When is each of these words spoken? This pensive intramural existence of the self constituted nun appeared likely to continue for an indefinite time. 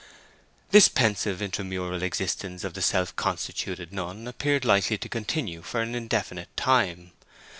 This 0.71 0.87
pensive 0.87 1.43
intramural 1.43 2.01
existence 2.01 2.63
of 2.63 2.73
the 2.73 2.81
self 2.81 3.15
constituted 3.15 3.93
nun 3.93 4.27
appeared 4.27 4.65
likely 4.65 4.97
to 4.97 5.07
continue 5.07 5.61
for 5.61 5.79
an 5.83 5.93
indefinite 5.93 6.49
time. 6.57 7.11